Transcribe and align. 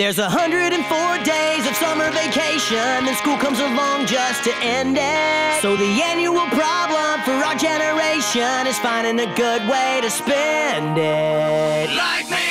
There's 0.00 0.16
104 0.16 1.18
days 1.24 1.66
of 1.66 1.76
summer 1.76 2.10
vacation, 2.10 2.78
and 2.78 3.14
school 3.18 3.36
comes 3.36 3.60
along 3.60 4.06
just 4.06 4.44
to 4.44 4.56
end 4.62 4.96
it. 4.98 5.60
So 5.60 5.76
the 5.76 6.00
annual 6.02 6.46
problem 6.56 7.20
for 7.20 7.32
our 7.32 7.54
generation 7.54 8.66
is 8.66 8.78
finding 8.78 9.20
a 9.20 9.26
good 9.36 9.68
way 9.68 10.00
to 10.00 10.08
spend 10.08 10.96
it. 10.96 11.94
Like 11.94 12.30
maybe. 12.30 12.50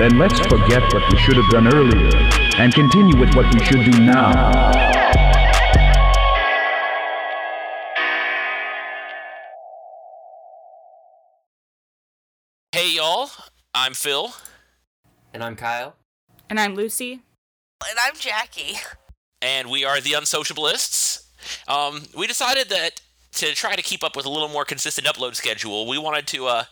Then 0.00 0.16
let's 0.18 0.40
forget 0.40 0.82
what 0.94 1.12
we 1.12 1.18
should 1.18 1.36
have 1.36 1.50
done 1.50 1.68
earlier 1.74 2.08
and 2.56 2.72
continue 2.72 3.20
with 3.20 3.34
what 3.34 3.52
we 3.52 3.62
should 3.62 3.84
do 3.84 4.00
now. 4.00 4.72
Hey 12.72 12.94
y'all, 12.96 13.28
I'm 13.74 13.92
Phil. 13.92 14.32
And 15.34 15.44
I'm 15.44 15.54
Kyle. 15.54 15.94
And 16.48 16.58
I'm 16.58 16.74
Lucy. 16.74 17.20
And 17.86 17.98
I'm 18.02 18.14
Jackie. 18.16 18.78
and 19.42 19.68
we 19.68 19.84
are 19.84 20.00
the 20.00 20.12
Unsociablists. 20.12 21.26
Um, 21.68 22.04
we 22.16 22.26
decided 22.26 22.70
that 22.70 23.02
to 23.32 23.54
try 23.54 23.76
to 23.76 23.82
keep 23.82 24.02
up 24.02 24.16
with 24.16 24.26
a 24.26 24.30
little 24.30 24.48
more 24.48 24.64
consistent 24.64 25.06
upload 25.06 25.34
schedule, 25.34 25.86
we 25.86 25.98
wanted 25.98 26.26
to 26.28 26.46
uh, 26.46 26.64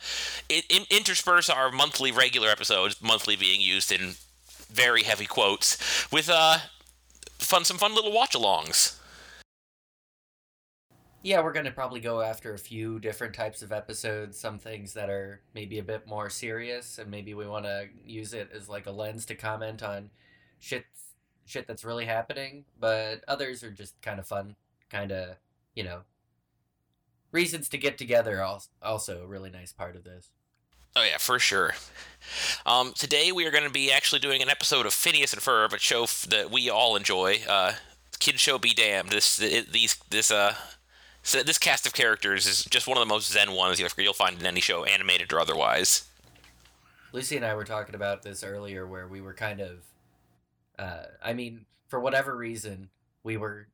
in- 0.49 0.87
intersperse 0.91 1.49
our 1.49 1.71
monthly 1.71 2.11
regular 2.13 2.49
episodes, 2.49 3.01
monthly 3.01 3.37
being 3.37 3.61
used 3.61 3.93
in 3.93 4.15
very 4.71 5.03
heavy 5.03 5.27
quotes, 5.27 6.11
with 6.13 6.29
uh, 6.29 6.59
fun 7.39 7.65
some 7.65 7.79
fun 7.79 7.95
little 7.95 8.13
watch-alongs. 8.13 8.99
Yeah, 11.23 11.43
we're 11.43 11.53
going 11.53 11.65
to 11.65 11.73
probably 11.73 12.01
go 12.01 12.21
after 12.21 12.55
a 12.55 12.59
few 12.59 13.01
different 13.01 13.35
types 13.35 13.63
of 13.63 13.73
episodes, 13.73 14.39
some 14.39 14.59
things 14.59 14.95
that 14.95 15.11
are 15.11 15.41
maybe 15.55 15.79
a 15.79 15.83
bit 15.83 16.07
more 16.07 16.31
serious, 16.31 16.99
and 16.99 17.11
maybe 17.11 17.35
we 17.35 17.47
want 17.47 17.65
to 17.65 17.89
use 18.05 18.33
it 18.33 18.51
as 18.55 18.69
like 18.69 18.87
a 18.87 18.91
lens 18.91 19.27
to 19.27 19.35
comment 19.35 19.83
on 19.83 20.11
shit 20.61 20.85
shit 21.45 21.67
that's 21.67 21.85
really 21.85 22.05
happening, 22.05 22.65
but 22.79 23.25
others 23.27 23.65
are 23.65 23.71
just 23.71 24.01
kind 24.03 24.21
of 24.21 24.27
fun, 24.27 24.55
kind 24.91 25.11
of, 25.11 25.37
you 25.75 25.83
know, 25.83 26.03
reasons 27.33 27.69
to 27.71 27.79
get 27.79 27.99
together 27.99 28.43
als- 28.43 28.69
also 28.83 29.23
a 29.23 29.27
really 29.27 29.51
nice 29.51 29.73
part 29.73 29.97
of 29.97 30.05
this. 30.05 30.31
Oh 30.97 31.05
yeah, 31.05 31.19
for 31.19 31.39
sure. 31.39 31.75
Um, 32.67 32.93
today 32.95 33.31
we 33.31 33.47
are 33.47 33.51
going 33.51 33.65
to 33.65 33.71
be 33.71 33.93
actually 33.93 34.19
doing 34.19 34.43
an 34.43 34.49
episode 34.49 34.87
of 34.87 34.93
Phineas 34.93 35.33
and 35.33 35.41
Ferb, 35.43 35.73
a 35.73 35.79
show 35.79 36.05
f- 36.05 36.27
that 36.31 36.51
we 36.51 36.69
all 36.69 36.97
enjoy. 36.97 37.41
Uh, 37.49 37.75
kid 38.19 38.41
show 38.41 38.59
be 38.59 38.75
damned. 38.75 39.11
This 39.11 39.41
it, 39.41 39.73
these 39.73 39.97
this 40.11 40.31
uh 40.31 40.55
so 41.23 41.43
this 41.43 41.59
cast 41.59 41.87
of 41.87 41.93
characters 41.95 42.47
is 42.47 42.65
just 42.65 42.87
one 42.87 42.97
of 42.97 43.03
the 43.03 43.13
most 43.13 43.31
zen 43.31 43.53
ones 43.53 43.79
you'll, 43.79 43.91
you'll 43.99 44.13
find 44.13 44.41
in 44.41 44.47
any 44.47 44.61
show, 44.61 44.85
animated 44.85 45.33
or 45.33 45.41
otherwise. 45.41 46.05
Lucy 47.13 47.37
and 47.37 47.45
I 47.45 47.55
were 47.55 47.65
talking 47.65 47.95
about 47.95 48.23
this 48.23 48.43
earlier 48.43 48.87
where 48.87 49.07
we 49.07 49.21
were 49.21 49.35
kind 49.35 49.61
of 49.61 49.85
uh 50.79 51.05
I 51.23 51.33
mean, 51.33 51.67
for 51.89 52.01
whatever 52.01 52.37
reason, 52.37 52.89
we 53.23 53.37
were 53.37 53.69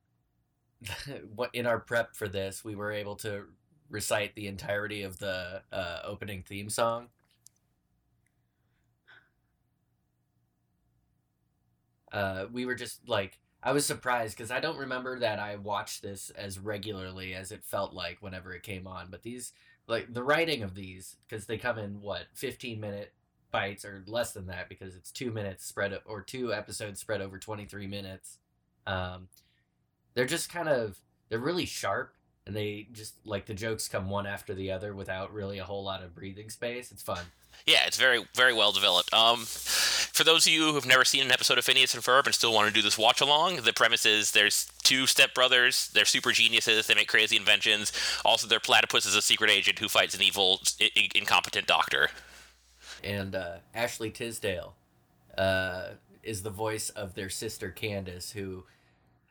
in 1.52 1.66
our 1.66 1.78
prep 1.78 2.14
for 2.16 2.28
this, 2.28 2.64
we 2.64 2.74
were 2.74 2.92
able 2.92 3.16
to 3.16 3.44
recite 3.90 4.34
the 4.34 4.46
entirety 4.46 5.02
of 5.02 5.18
the 5.18 5.62
uh 5.72 6.00
opening 6.04 6.42
theme 6.42 6.68
song. 6.70 7.08
Uh 12.12 12.46
we 12.52 12.66
were 12.66 12.74
just 12.74 13.08
like 13.08 13.38
I 13.62 13.72
was 13.72 13.86
surprised 13.86 14.36
because 14.36 14.50
I 14.50 14.60
don't 14.60 14.76
remember 14.78 15.18
that 15.18 15.38
I 15.38 15.56
watched 15.56 16.02
this 16.02 16.30
as 16.30 16.58
regularly 16.58 17.34
as 17.34 17.50
it 17.50 17.64
felt 17.64 17.94
like 17.94 18.18
whenever 18.20 18.52
it 18.52 18.62
came 18.62 18.86
on. 18.86 19.06
But 19.10 19.22
these, 19.22 19.52
like 19.86 20.12
the 20.12 20.22
writing 20.22 20.62
of 20.62 20.74
these, 20.74 21.16
because 21.26 21.46
they 21.46 21.56
come 21.56 21.78
in 21.78 22.02
what 22.02 22.24
fifteen 22.34 22.78
minute 22.80 23.12
bites 23.50 23.84
or 23.84 24.04
less 24.06 24.32
than 24.32 24.46
that, 24.48 24.68
because 24.68 24.94
it's 24.96 25.10
two 25.10 25.30
minutes 25.30 25.64
spread 25.64 25.98
or 26.04 26.20
two 26.20 26.52
episodes 26.52 27.00
spread 27.00 27.22
over 27.22 27.38
twenty 27.38 27.64
three 27.64 27.86
minutes. 27.86 28.38
Um, 28.86 29.28
they're 30.14 30.26
just 30.26 30.50
kind 30.52 30.68
of 30.68 30.98
they're 31.28 31.38
really 31.38 31.66
sharp, 31.66 32.14
and 32.46 32.54
they 32.54 32.88
just 32.92 33.14
like 33.24 33.46
the 33.46 33.54
jokes 33.54 33.88
come 33.88 34.08
one 34.10 34.26
after 34.26 34.54
the 34.54 34.70
other 34.70 34.94
without 34.94 35.32
really 35.32 35.58
a 35.58 35.64
whole 35.64 35.84
lot 35.84 36.02
of 36.02 36.14
breathing 36.14 36.50
space. 36.50 36.92
It's 36.92 37.02
fun. 37.02 37.24
Yeah, 37.66 37.86
it's 37.86 37.96
very 37.98 38.24
very 38.34 38.52
well 38.52 38.72
developed. 38.72 39.12
Um, 39.14 39.44
for 39.44 40.22
those 40.24 40.46
of 40.46 40.52
you 40.52 40.68
who 40.68 40.74
have 40.74 40.86
never 40.86 41.04
seen 41.04 41.24
an 41.24 41.32
episode 41.32 41.58
of 41.58 41.64
Phineas 41.64 41.94
and 41.94 42.02
Ferb 42.02 42.26
and 42.26 42.34
still 42.34 42.52
want 42.52 42.68
to 42.68 42.74
do 42.74 42.82
this 42.82 42.98
watch 42.98 43.20
along, 43.20 43.56
the 43.56 43.72
premise 43.72 44.04
is 44.06 44.30
there's 44.32 44.70
two 44.82 45.04
stepbrothers. 45.04 45.90
They're 45.92 46.04
super 46.04 46.30
geniuses. 46.32 46.86
They 46.86 46.94
make 46.94 47.08
crazy 47.08 47.36
inventions. 47.36 47.92
Also, 48.24 48.46
their 48.46 48.60
platypus 48.60 49.06
is 49.06 49.16
a 49.16 49.22
secret 49.22 49.50
agent 49.50 49.78
who 49.80 49.88
fights 49.88 50.14
an 50.14 50.22
evil, 50.22 50.60
i- 50.80 50.90
i- 50.96 51.08
incompetent 51.16 51.66
doctor. 51.66 52.10
and 53.02 53.34
uh, 53.34 53.56
Ashley 53.74 54.10
Tisdale 54.10 54.74
uh, 55.36 55.88
is 56.22 56.42
the 56.42 56.50
voice 56.50 56.90
of 56.90 57.14
their 57.14 57.28
sister 57.30 57.70
Candace, 57.70 58.30
who 58.32 58.64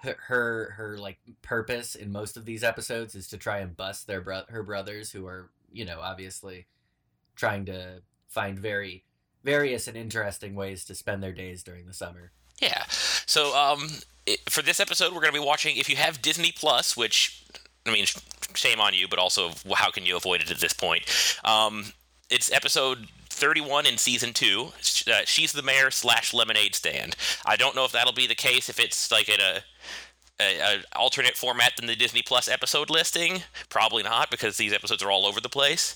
her, 0.03 0.73
her 0.77 0.97
like 0.97 1.19
purpose 1.41 1.95
in 1.95 2.11
most 2.11 2.37
of 2.37 2.45
these 2.45 2.63
episodes 2.63 3.15
is 3.15 3.27
to 3.29 3.37
try 3.37 3.59
and 3.59 3.75
bust 3.75 4.07
their 4.07 4.21
bro- 4.21 4.45
her 4.49 4.63
brothers, 4.63 5.11
who 5.11 5.25
are 5.27 5.49
you 5.71 5.85
know 5.85 5.99
obviously 6.01 6.67
trying 7.35 7.65
to 7.65 8.01
find 8.27 8.59
very 8.59 9.03
various 9.43 9.87
and 9.87 9.97
interesting 9.97 10.55
ways 10.55 10.85
to 10.85 10.95
spend 10.95 11.21
their 11.21 11.33
days 11.33 11.63
during 11.63 11.85
the 11.85 11.93
summer. 11.93 12.31
Yeah. 12.59 12.83
So, 12.87 13.55
um, 13.55 13.89
for 14.49 14.61
this 14.61 14.79
episode, 14.79 15.13
we're 15.13 15.21
going 15.21 15.33
to 15.33 15.39
be 15.39 15.45
watching. 15.45 15.77
If 15.77 15.89
you 15.89 15.95
have 15.97 16.21
Disney 16.21 16.51
Plus, 16.51 16.95
which 16.95 17.43
I 17.85 17.91
mean, 17.91 18.05
shame 18.53 18.79
on 18.79 18.93
you, 18.93 19.07
but 19.07 19.19
also 19.19 19.51
how 19.75 19.91
can 19.91 20.05
you 20.05 20.15
avoid 20.15 20.41
it 20.41 20.51
at 20.51 20.59
this 20.59 20.73
point? 20.73 21.03
Um, 21.43 21.93
it's 22.29 22.51
episode 22.51 23.07
31 23.29 23.85
in 23.85 23.97
season 23.97 24.33
two. 24.33 24.71
Uh, 25.07 25.21
She's 25.25 25.51
the 25.51 25.61
mayor 25.61 25.91
slash 25.91 26.33
lemonade 26.33 26.75
stand. 26.75 27.15
I 27.45 27.55
don't 27.55 27.75
know 27.75 27.85
if 27.85 27.91
that'll 27.91 28.13
be 28.13 28.27
the 28.27 28.35
case 28.35 28.69
if 28.69 28.79
it's 28.79 29.11
like 29.11 29.27
in 29.27 29.41
a 29.41 29.63
a, 30.39 30.59
a 30.59 30.97
alternate 30.97 31.37
format 31.37 31.73
than 31.75 31.85
the 31.85 31.95
Disney 31.95 32.21
Plus 32.21 32.47
episode 32.47 32.89
listing. 32.89 33.43
Probably 33.69 34.03
not 34.03 34.31
because 34.31 34.57
these 34.57 34.73
episodes 34.73 35.03
are 35.03 35.11
all 35.11 35.25
over 35.25 35.39
the 35.39 35.49
place. 35.49 35.95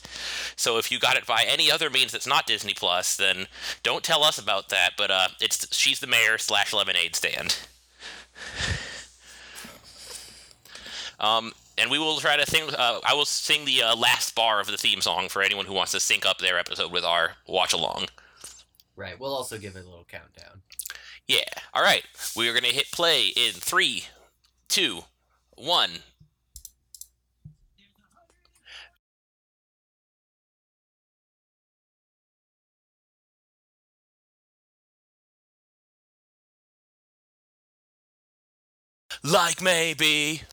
So 0.55 0.77
if 0.77 0.91
you 0.91 0.99
got 0.99 1.17
it 1.17 1.25
by 1.25 1.43
any 1.47 1.71
other 1.71 1.89
means 1.89 2.11
that's 2.11 2.27
not 2.27 2.45
Disney 2.47 2.73
Plus, 2.73 3.17
then 3.17 3.47
don't 3.83 4.03
tell 4.03 4.23
us 4.23 4.37
about 4.37 4.69
that. 4.69 4.91
But 4.97 5.11
uh, 5.11 5.27
it's 5.41 5.75
she's 5.75 5.99
the 5.99 6.07
mayor 6.07 6.37
slash 6.37 6.73
lemonade 6.73 7.15
stand. 7.15 7.57
Um, 11.19 11.53
and 11.77 11.89
we 11.89 11.99
will 11.99 12.17
try 12.17 12.37
to 12.37 12.45
sing. 12.45 12.69
Uh, 12.77 12.99
I 13.03 13.13
will 13.13 13.25
sing 13.25 13.65
the 13.65 13.83
uh, 13.83 13.95
last 13.95 14.35
bar 14.35 14.59
of 14.59 14.67
the 14.67 14.77
theme 14.77 15.01
song 15.01 15.29
for 15.29 15.41
anyone 15.41 15.65
who 15.65 15.73
wants 15.73 15.91
to 15.93 15.99
sync 15.99 16.25
up 16.25 16.39
their 16.39 16.59
episode 16.59 16.91
with 16.91 17.03
our 17.03 17.31
watch 17.47 17.73
along. 17.73 18.07
Right. 18.95 19.19
We'll 19.19 19.33
also 19.33 19.57
give 19.57 19.75
it 19.75 19.85
a 19.85 19.89
little 19.89 20.07
countdown. 20.09 20.61
Yeah. 21.27 21.49
All 21.73 21.83
right. 21.83 22.03
We 22.35 22.49
are 22.49 22.53
gonna 22.53 22.67
hit 22.67 22.91
play 22.91 23.27
in 23.27 23.53
three, 23.53 24.05
two, 24.67 25.03
one. 25.55 25.91
Like 39.23 39.61
maybe. 39.61 40.43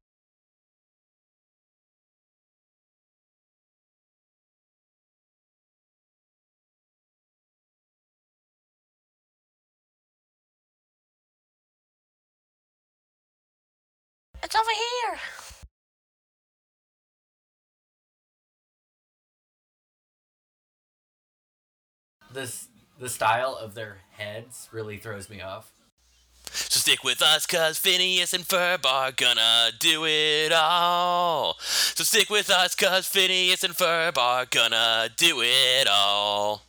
It's 14.44 14.54
over 14.54 14.70
here. 14.70 15.18
This 22.30 22.68
the 23.00 23.08
style 23.08 23.56
of 23.58 23.74
their 23.74 24.00
heads 24.10 24.68
really 24.70 24.98
throws 24.98 25.30
me 25.30 25.40
off. 25.40 25.72
So 26.50 26.78
stick 26.78 27.02
with 27.02 27.22
us, 27.22 27.46
cause 27.46 27.78
Phineas 27.78 28.34
and 28.34 28.44
Ferb 28.44 28.84
are 28.84 29.12
gonna 29.12 29.70
do 29.78 30.04
it 30.04 30.52
all. 30.52 31.56
So 31.60 32.04
stick 32.04 32.28
with 32.28 32.50
us, 32.50 32.74
cause 32.74 33.06
Phineas 33.06 33.64
and 33.64 33.72
Ferb 33.72 34.18
are 34.18 34.44
gonna 34.44 35.08
do 35.16 35.40
it 35.40 35.88
all. 35.88 36.62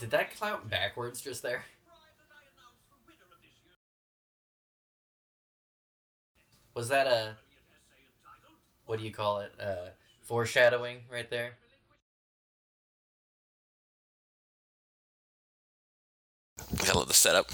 Did 0.00 0.12
that 0.12 0.34
clout 0.34 0.70
backwards 0.70 1.20
just 1.20 1.42
there? 1.42 1.62
Was 6.74 6.88
that 6.88 7.06
a 7.06 7.36
what 8.86 8.98
do 8.98 9.04
you 9.04 9.12
call 9.12 9.40
it? 9.40 9.52
Uh, 9.60 9.90
foreshadowing 10.22 11.00
right 11.12 11.28
there. 11.28 11.52
We 16.72 16.78
gotta 16.78 16.98
love 16.98 17.08
the 17.08 17.14
setup. 17.14 17.50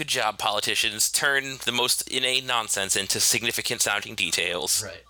Good 0.00 0.08
job, 0.08 0.38
politicians. 0.38 1.10
Turn 1.10 1.58
the 1.66 1.72
most 1.72 2.08
inane 2.08 2.46
nonsense 2.46 2.96
into 2.96 3.20
significant 3.20 3.82
sounding 3.82 4.14
details. 4.14 4.82
Right. 4.82 5.04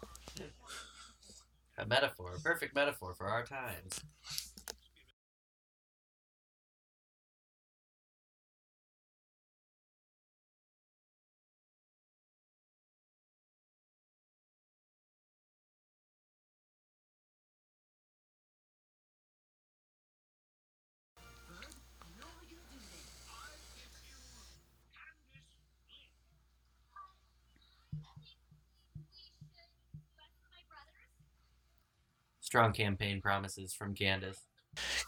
A 1.79 1.87
metaphor, 1.87 2.35
a 2.37 2.41
perfect 2.41 2.75
metaphor 2.75 3.15
for 3.15 3.29
our 3.29 3.45
times. 3.47 4.01
Strong 32.51 32.73
campaign 32.73 33.21
promises 33.21 33.73
from 33.73 33.95
Candace. 33.95 34.41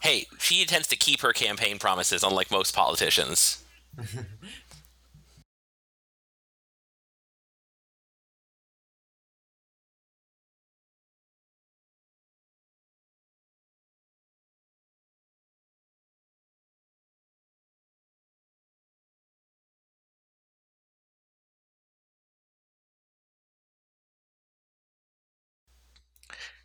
Hey, 0.00 0.26
she 0.38 0.62
intends 0.62 0.86
to 0.86 0.96
keep 0.96 1.22
her 1.22 1.32
campaign 1.32 1.80
promises, 1.80 2.22
unlike 2.22 2.52
most 2.52 2.72
politicians. 2.72 3.64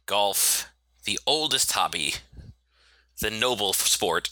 Golf, 0.06 0.56
the 1.07 1.18
oldest 1.25 1.71
hobby, 1.71 2.15
the 3.21 3.30
noble 3.30 3.71
sport. 3.71 4.31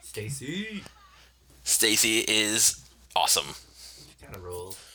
Stacy. 0.00 0.84
Stacy 1.64 2.20
is 2.20 2.88
awesome. 3.16 3.46
Kind 4.22 4.36
of 4.36 4.44
rules. 4.44 4.87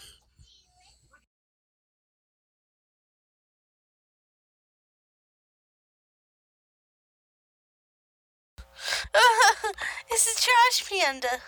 it's 10.10 10.28
a 10.28 10.42
trash 10.42 10.90
panda. 10.90 11.40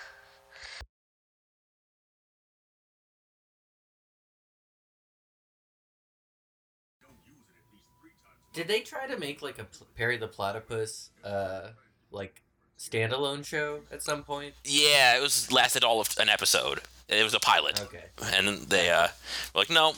Did 8.54 8.68
they 8.68 8.80
try 8.80 9.06
to 9.08 9.18
make 9.18 9.42
like 9.42 9.60
a 9.60 9.68
Perry 9.98 10.18
the 10.18 10.28
Platypus, 10.28 11.10
uh, 11.24 11.70
like 12.12 12.42
standalone 12.80 13.46
show 13.46 13.82
at 13.92 14.02
some 14.02 14.24
point? 14.24 14.54
Yeah, 14.64 15.18
it 15.18 15.22
was 15.22 15.52
lasted 15.52 15.84
all 15.84 16.00
of 16.00 16.10
an 16.20 16.30
episode. 16.30 16.82
It 17.10 17.24
was 17.24 17.34
a 17.34 17.40
pilot, 17.40 17.80
Okay. 17.82 18.06
and 18.34 18.48
they 18.70 18.90
uh 18.90 19.10
were 19.54 19.60
like, 19.62 19.70
no, 19.70 19.94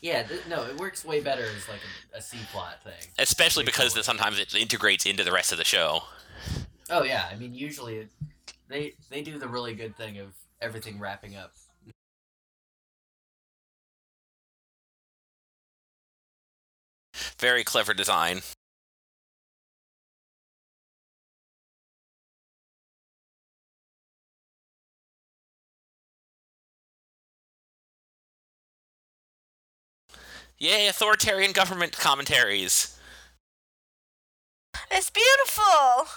Yeah, 0.00 0.22
th- 0.22 0.46
no, 0.48 0.64
it 0.64 0.76
works 0.78 1.04
way 1.04 1.20
better 1.20 1.42
as 1.44 1.68
like 1.68 1.80
a, 2.14 2.18
a 2.18 2.22
C 2.22 2.38
plot 2.52 2.82
thing. 2.84 3.10
especially 3.18 3.64
because 3.64 3.94
cool. 3.94 4.02
sometimes 4.02 4.38
it 4.38 4.54
integrates 4.54 5.06
into 5.06 5.24
the 5.24 5.32
rest 5.32 5.52
of 5.52 5.58
the 5.58 5.64
show. 5.64 6.02
Oh 6.90 7.02
yeah, 7.02 7.26
I 7.30 7.36
mean 7.36 7.54
usually 7.54 7.96
it, 7.96 8.08
they 8.68 8.94
they 9.10 9.22
do 9.22 9.38
the 9.38 9.48
really 9.48 9.74
good 9.74 9.96
thing 9.96 10.18
of 10.18 10.34
everything 10.60 10.98
wrapping 10.98 11.36
up. 11.36 11.52
Very 17.38 17.64
clever 17.64 17.94
design. 17.94 18.42
Yay, 30.60 30.88
authoritarian 30.88 31.52
government 31.52 31.92
commentaries. 31.92 32.98
It's 34.90 35.10
beautiful. 35.10 36.08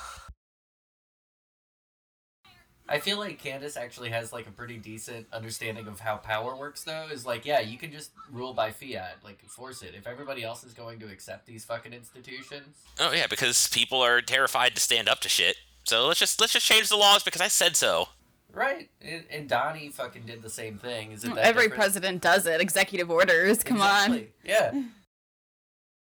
I 2.90 3.00
feel 3.00 3.20
like 3.20 3.40
Candace 3.40 3.78
actually 3.78 4.10
has 4.10 4.34
like 4.34 4.48
a 4.48 4.52
pretty 4.52 4.78
decent 4.78 5.28
understanding 5.32 5.88
of 5.88 6.00
how 6.00 6.18
power 6.18 6.56
works 6.58 6.84
though. 6.84 7.08
Is 7.12 7.26
like, 7.26 7.46
yeah, 7.46 7.60
you 7.60 7.78
can 7.78 7.92
just 7.92 8.12
rule 8.32 8.54
by 8.54 8.72
fiat, 8.72 9.18
like 9.24 9.42
force 9.48 9.82
it. 9.82 9.94
If 9.96 10.08
everybody 10.08 10.44
else 10.44 10.64
is 10.64 10.74
going 10.74 11.00
to 11.00 11.08
accept 11.08 11.46
these 11.46 11.64
fucking 11.64 11.94
institutions, 11.94 12.78
Oh 13.00 13.12
yeah, 13.14 13.28
because 13.28 13.70
people 13.70 14.02
are 14.02 14.22
terrified 14.22 14.76
to 14.76 14.82
stand 14.82 15.08
up 15.08 15.20
to 15.22 15.30
shit. 15.30 15.56
So 15.84 16.08
let's 16.08 16.20
just 16.20 16.42
let's 16.42 16.54
just 16.54 16.66
change 16.66 16.90
the 16.90 16.98
laws 16.98 17.24
because 17.24 17.42
I 17.42 17.48
said 17.48 17.78
so. 17.78 18.10
Right? 18.54 18.90
And, 19.02 19.24
and 19.32 19.50
Donnie 19.50 19.90
fucking 19.90 20.24
did 20.26 20.42
the 20.42 20.50
same 20.50 20.78
thing. 20.78 21.12
Is 21.12 21.24
it 21.24 21.36
that 21.36 21.46
Every 21.46 21.64
different? 21.64 21.80
president 21.82 22.22
does 22.22 22.46
it. 22.46 22.62
Executive 22.62 23.10
orders. 23.10 23.64
Come 23.64 23.82
on. 23.82 24.28
Yeah. 24.44 24.84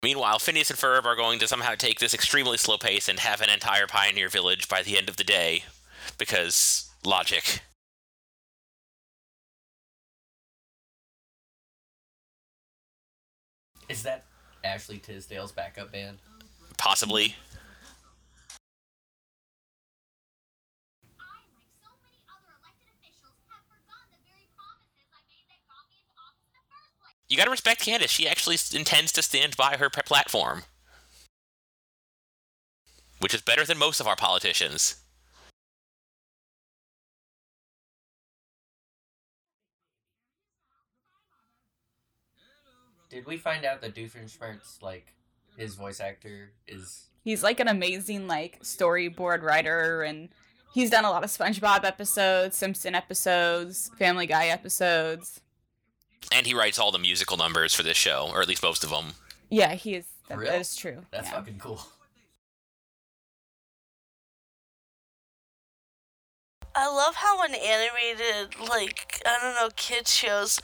Meanwhile, 0.04 0.40
Phineas 0.40 0.70
and 0.70 0.78
Ferb 0.78 1.06
are 1.06 1.16
going 1.16 1.40
to 1.40 1.48
somehow 1.48 1.74
take 1.76 2.00
this 2.00 2.14
extremely 2.14 2.58
slow 2.58 2.78
pace 2.78 3.10
and 3.10 3.20
have 3.20 3.42
an 3.42 3.50
entire 3.50 3.88
pioneer 3.88 4.30
village 4.30 4.68
by 4.68 4.84
the 4.84 4.98
end 4.98 5.10
of 5.10 5.18
the 5.18 5.24
day, 5.24 5.64
because 6.18 6.90
logic. 7.04 7.62
Is 13.90 14.04
that 14.04 14.26
Ashley 14.64 14.98
Tisdale's 14.98 15.52
backup 15.52 15.92
band? 15.92 16.18
Possibly. 16.78 17.36
First 27.30 27.30
place. 27.30 27.30
You 27.30 27.38
gotta 27.38 27.52
respect 27.52 27.82
Candace. 27.82 28.12
She 28.12 28.28
actually 28.28 28.58
intends 28.74 29.12
to 29.14 29.22
stand 29.22 29.58
by 29.58 29.78
her 29.78 29.90
platform. 29.90 30.64
Which 33.20 33.34
is 33.34 33.42
better 33.42 33.66
than 33.66 33.78
most 33.78 34.00
of 34.00 34.08
our 34.08 34.16
politicians. 34.16 34.98
Did 43.10 43.26
we 43.26 43.38
find 43.38 43.64
out 43.64 43.80
that 43.82 43.96
Doofenshmirtz, 43.96 44.82
like, 44.82 45.14
his 45.56 45.76
voice 45.76 46.02
actor 46.02 46.52
is 46.68 47.08
He's 47.24 47.42
like 47.42 47.60
an 47.60 47.68
amazing 47.68 48.28
like 48.28 48.62
storyboard 48.62 49.42
writer 49.42 50.04
and 50.04 50.30
he's 50.74 50.92
done 50.92 51.06
a 51.06 51.10
lot 51.10 51.24
of 51.24 51.30
SpongeBob 51.32 51.84
episodes, 51.84 52.56
Simpson 52.56 52.94
episodes, 52.94 53.90
Family 53.98 54.28
Guy 54.28 54.48
episodes. 54.48 55.42
And 56.32 56.46
he 56.46 56.54
writes 56.54 56.80
all 56.80 56.92
the 56.92 57.00
musical 57.00 57.38
numbers 57.38 57.74
for 57.74 57.84
this 57.84 57.98
show, 57.98 58.30
or 58.34 58.42
at 58.42 58.48
least 58.48 58.64
most 58.64 58.84
of 58.84 58.90
them. 58.90 59.14
Yeah, 59.50 59.74
he 59.76 59.96
is 59.96 60.06
that, 60.28 60.40
that 60.40 60.60
is 60.60 60.76
true. 60.76 61.02
that's 61.12 61.30
yeah. 61.30 61.36
fucking 61.36 61.60
cool. 61.60 61.82
I 66.78 66.88
love 66.94 67.16
how 67.16 67.42
in 67.44 67.56
animated, 67.56 68.60
like, 68.70 69.22
I 69.26 69.40
don't 69.42 69.56
know, 69.56 69.70
kids 69.78 70.14
shows, 70.14 70.60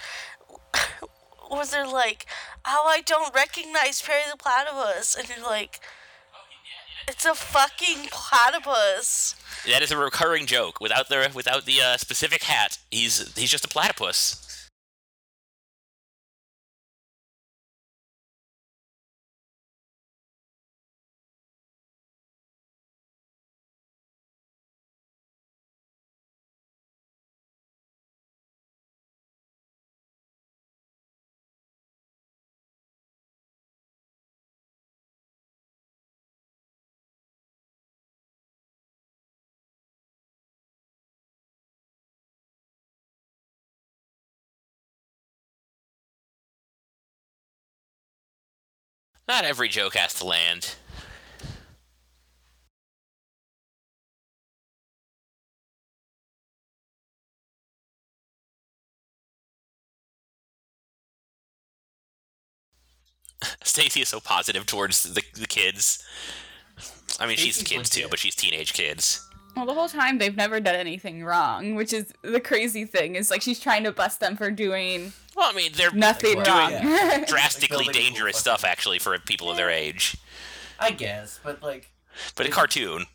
where 1.50 1.66
they're 1.66 1.88
like, 1.88 2.26
oh, 2.66 2.86
I 2.88 3.02
don't 3.02 3.34
recognize 3.34 4.02
Perry 4.02 4.24
the 4.30 4.38
Platypus. 4.38 5.16
And 5.16 5.30
you're 5.30 5.46
like, 5.46 5.80
it's 7.08 7.26
a 7.26 7.34
fucking 7.34 8.10
platypus. 8.12 9.36
That 9.68 9.82
is 9.82 9.92
a 9.92 9.98
recurring 9.98 10.46
joke. 10.46 10.80
Without 10.80 11.10
the 11.10 11.32
without 11.34 11.66
the 11.66 11.82
uh, 11.82 11.98
specific 11.98 12.44
hat, 12.44 12.78
he's 12.90 13.36
he's 13.38 13.50
just 13.50 13.66
a 13.66 13.68
platypus. 13.68 14.41
Not 49.28 49.46
every 49.46 49.70
joke 49.70 49.96
has 49.96 50.14
to 50.16 50.26
land. 50.26 50.76
Stacy 63.64 64.02
is 64.02 64.10
so 64.10 64.20
positive 64.20 64.66
towards 64.66 65.04
the, 65.04 65.22
the 65.34 65.48
kids. 65.48 66.04
I 67.20 67.28
mean, 67.28 67.38
she's 67.38 67.62
kids 67.62 67.90
too, 67.90 68.08
but 68.10 68.20
she's 68.20 68.36
teenage 68.36 68.74
kids. 68.74 69.28
Well, 69.56 69.66
the 69.66 69.74
whole 69.74 69.90
time 69.90 70.18
they've 70.18 70.36
never 70.36 70.60
done 70.60 70.76
anything 70.76 71.24
wrong, 71.24 71.76
which 71.76 71.92
is 71.94 72.14
the 72.24 72.40
crazy 72.40 72.86
thing. 72.86 73.16
Is 73.16 73.30
like 73.30 73.42
she's 73.42 73.60
trying 73.60 73.84
to 73.84 73.92
bust 73.92 74.20
them 74.20 74.38
for 74.38 74.50
doing 74.50 75.12
Well, 75.36 75.50
I 75.52 75.56
mean, 75.56 75.72
they're 75.76 75.92
nothing 75.92 76.38
Like, 76.38 76.48
wrong. 76.48 76.72
yeah. 76.72 77.26
drastically 77.28 77.86
Like 77.86 77.96
dangerous 77.96 78.36
cool 78.36 78.40
stuff, 78.40 78.64
actually, 78.66 78.98
for 79.00 79.18
people 79.20 79.50
of 79.52 79.58
their 79.58 79.70
age. 79.70 80.18
I 80.80 80.92
guess, 80.92 81.40
but 81.44 81.62
like, 81.62 81.92
But 82.36 82.46
a 82.48 82.50
cartoon. 82.50 83.06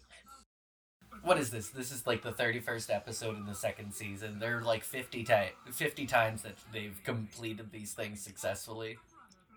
what 1.23 1.39
is 1.39 1.51
this? 1.51 1.71
This 1.71 1.91
is 1.91 2.07
like 2.07 2.23
the 2.23 2.33
thirty-first 2.33 2.91
episode 2.91 3.37
in 3.37 3.47
the 3.47 3.55
second 3.55 3.93
season. 3.93 4.39
There 4.39 4.59
are 4.59 4.63
like 4.63 4.85
50, 4.85 5.25
ti- 5.25 5.33
50 5.73 6.07
times 6.07 6.43
that 6.43 6.55
they've 6.73 7.01
completed 7.03 7.73
these 7.73 7.93
things 7.95 8.21
successfully. 8.23 8.99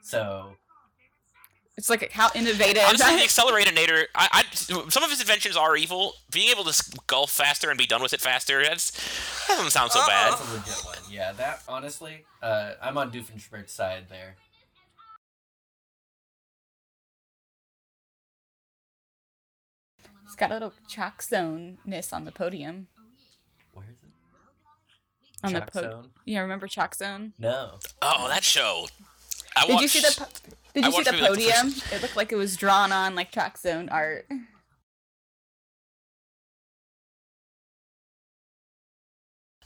So 0.02 0.56
it's 1.80 1.90
like 1.90 2.12
how 2.12 2.30
innovative. 2.36 2.84
Honestly, 2.86 3.16
the 3.16 3.22
Acceleratonator, 3.24 4.06
I, 4.14 4.44
I, 4.44 4.56
some 4.90 5.02
of 5.04 5.10
his 5.10 5.22
inventions 5.22 5.56
are 5.56 5.78
evil. 5.78 6.14
Being 6.30 6.50
able 6.50 6.64
to 6.66 6.70
s- 6.72 6.90
golf 7.08 7.32
faster 7.32 7.70
and 7.70 7.78
be 7.78 7.88
done 7.88 8.02
with 8.02 8.12
it 8.14 8.20
faster, 8.20 8.62
that's, 8.62 8.92
that 9.48 9.56
doesn't 9.56 9.72
sound 9.72 9.92
so 9.92 10.06
bad. 10.06 10.34
that's 10.34 10.42
a 10.52 10.54
legit 10.54 10.86
one. 10.86 10.98
Yeah, 11.10 11.32
that 11.32 11.64
honestly, 11.70 12.26
uh, 12.44 12.74
I'm 12.82 12.98
on 12.98 13.12
Doofenshmirtz's 13.12 13.72
side 13.72 14.08
there. 14.10 14.36
it's 20.26 20.36
got 20.36 20.52
a 20.52 20.54
little 20.54 20.74
chalk 20.88 21.22
zone-ness 21.24 22.14
on 22.14 22.26
the 22.26 22.32
podium. 22.32 22.88
Where 23.74 23.86
is 23.92 23.98
it? 24.04 24.10
On 25.44 25.52
Chalk 25.52 25.72
the 25.72 25.82
po- 25.82 25.90
Zone? 25.90 26.10
Yeah, 26.26 26.42
remember 26.42 26.68
chalk 26.68 26.94
zone? 26.96 27.34
No. 27.40 27.80
Oh, 28.02 28.28
that 28.28 28.44
show. 28.44 28.88
I 29.56 29.66
Did 29.66 29.82
you 29.82 29.88
see 29.88 30.02
the? 30.02 30.14
po- 30.20 30.28
Did 30.82 30.86
I 30.94 30.98
you 30.98 31.04
see 31.04 31.04
the 31.04 31.12
maybe, 31.12 31.22
like, 31.24 31.34
the 31.34 31.42
first- 31.42 31.58
podium? 31.60 31.96
It 31.98 32.02
looked 32.02 32.16
like 32.16 32.32
it 32.32 32.36
was 32.36 32.56
drawn 32.56 32.92
on 32.92 33.16
like 33.16 33.32
track 33.32 33.58
zone 33.58 33.90
art. 33.90 34.28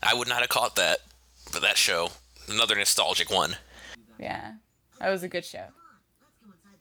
I 0.01 0.13
would 0.13 0.27
not 0.27 0.41
have 0.41 0.50
caught 0.50 0.75
that, 0.75 1.00
but 1.51 1.62
that 1.62 1.77
show, 1.77 2.10
another 2.50 2.75
nostalgic 2.75 3.29
one. 3.32 3.55
Yeah, 4.20 4.53
that 5.00 5.10
was 5.10 5.24
a 5.24 5.27
good 5.29 5.46
show. 5.46 5.67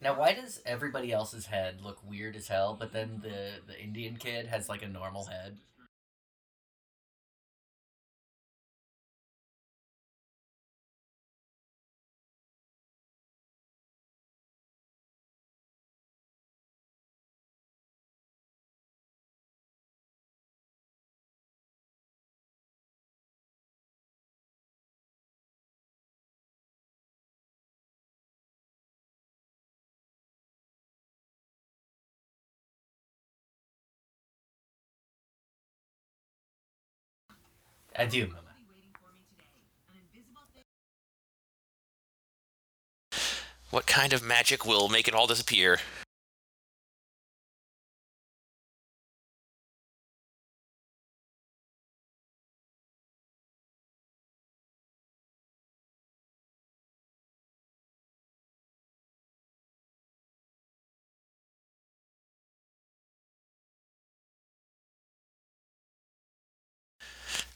Now, 0.01 0.19
why 0.19 0.33
does 0.33 0.61
everybody 0.65 1.13
else's 1.13 1.45
head 1.45 1.79
look 1.81 1.99
weird 2.05 2.35
as 2.35 2.47
hell, 2.49 2.75
but 2.77 2.91
then 2.91 3.19
the 3.23 3.51
the 3.65 3.79
Indian 3.81 4.17
kid 4.17 4.47
has 4.47 4.67
like 4.67 4.81
a 4.81 4.87
normal 4.87 5.25
head? 5.25 5.57
Adieu, 37.95 38.27
mama. 38.27 38.39
What 43.69 43.87
kind 43.87 44.13
of 44.13 44.23
magic 44.23 44.65
will 44.65 44.89
make 44.89 45.07
it 45.07 45.13
all 45.13 45.27
disappear? 45.27 45.79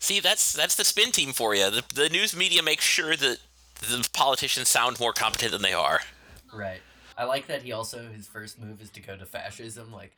See, 0.07 0.21
that's 0.21 0.53
that's 0.53 0.75
the 0.75 0.85
spin 0.85 1.11
team 1.11 1.33
for 1.33 1.53
you. 1.53 1.69
The, 1.69 1.83
the 1.93 2.07
news 2.07 2.33
media 2.33 2.63
makes 2.63 2.85
sure 2.85 3.17
that 3.17 3.39
the 3.81 4.07
politicians 4.13 4.69
sound 4.69 5.01
more 5.01 5.11
competent 5.11 5.51
than 5.51 5.61
they 5.61 5.73
are. 5.73 5.99
Right. 6.53 6.79
I 7.17 7.25
like 7.25 7.47
that 7.47 7.63
he 7.63 7.73
also 7.73 8.07
his 8.07 8.25
first 8.25 8.57
move 8.57 8.81
is 8.81 8.89
to 8.91 9.01
go 9.01 9.17
to 9.17 9.25
fascism. 9.25 9.91
Like, 9.91 10.15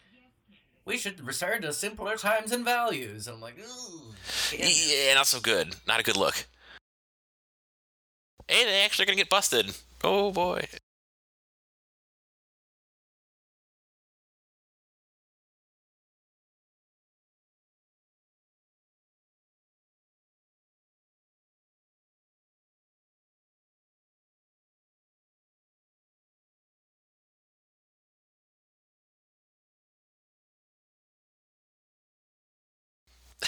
we 0.86 1.00
should 1.00 1.26
return 1.26 1.64
to 1.64 1.74
simpler 1.74 2.18
times 2.18 2.52
and 2.52 2.64
values. 2.64 3.26
I'm 3.28 3.42
like, 3.42 3.56
ooh. 3.58 4.14
Yeah, 4.56 5.16
not 5.16 5.26
so 5.26 5.40
good. 5.40 5.76
Not 5.88 6.00
a 6.00 6.04
good 6.04 6.18
look. 6.18 6.46
Hey, 8.48 8.66
they 8.66 8.82
actually 8.82 9.06
are 9.06 9.08
gonna 9.08 9.16
get 9.16 9.32
busted. 9.32 9.76
Oh 10.04 10.32
boy. 10.32 10.68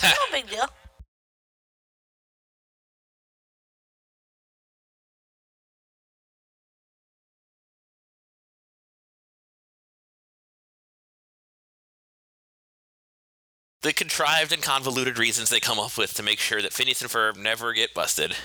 No 0.01 0.09
big 0.31 0.49
deal. 0.49 0.67
the 13.81 13.93
contrived 13.93 14.51
and 14.51 14.61
convoluted 14.61 15.17
reasons 15.17 15.49
they 15.49 15.59
come 15.59 15.79
up 15.79 15.97
with 15.97 16.13
to 16.13 16.23
make 16.23 16.39
sure 16.39 16.61
that 16.61 16.73
Phineas 16.73 17.01
and 17.01 17.09
Ferb 17.09 17.35
never 17.35 17.73
get 17.73 17.93
busted. 17.93 18.35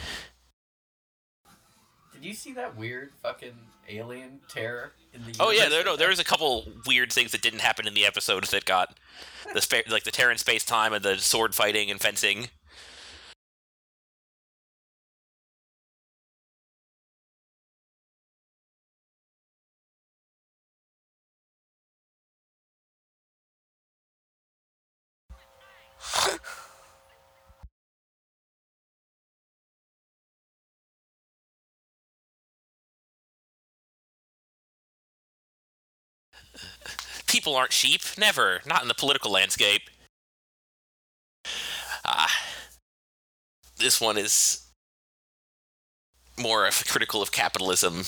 Did 2.16 2.28
you 2.28 2.34
see 2.34 2.52
that 2.54 2.76
weird 2.76 3.12
fucking 3.22 3.54
alien 3.88 4.40
terror 4.48 4.92
in 5.12 5.24
the? 5.24 5.36
Oh 5.38 5.50
yeah, 5.50 5.68
there 5.68 5.84
no, 5.84 5.96
there 5.96 6.08
was 6.08 6.18
a 6.18 6.24
couple 6.24 6.66
weird 6.86 7.12
things 7.12 7.32
that 7.32 7.42
didn't 7.42 7.60
happen 7.60 7.86
in 7.86 7.94
the 7.94 8.06
episodes 8.06 8.50
that 8.50 8.64
got 8.64 8.98
the 9.52 9.84
like 9.88 10.04
the 10.04 10.10
Terran 10.10 10.38
space 10.38 10.64
time 10.64 10.92
and 10.92 11.04
the 11.04 11.18
sword 11.18 11.54
fighting 11.54 11.90
and 11.90 12.00
fencing. 12.00 12.48
People 37.36 37.54
aren't 37.54 37.74
sheep, 37.74 38.00
never, 38.16 38.62
not 38.64 38.80
in 38.80 38.88
the 38.88 38.94
political 38.94 39.30
landscape. 39.30 39.90
Ah, 42.02 42.34
this 43.76 44.00
one 44.00 44.16
is 44.16 44.68
more 46.38 46.66
of 46.66 46.82
critical 46.86 47.20
of 47.20 47.32
capitalism. 47.32 48.04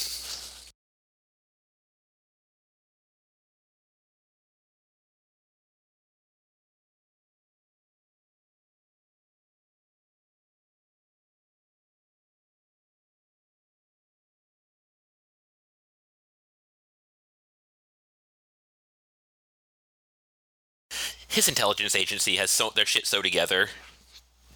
His 21.39 21.47
intelligence 21.47 21.95
agency 21.95 22.35
has 22.35 22.51
so 22.51 22.71
their 22.75 22.85
shit 22.85 23.07
so 23.07 23.23
together. 23.23 23.69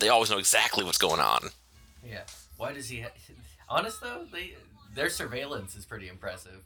They 0.01 0.09
always 0.09 0.31
know 0.31 0.39
exactly 0.39 0.83
what's 0.83 0.99
going 0.99 1.21
on. 1.21 1.51
Yeah. 2.05 2.23
Why 2.57 2.73
does 2.73 2.89
he? 2.89 3.03
Ha- 3.03 3.11
Honest 3.69 4.01
though, 4.01 4.27
they 4.33 4.55
their 4.93 5.09
surveillance 5.09 5.77
is 5.77 5.85
pretty 5.85 6.09
impressive. 6.09 6.65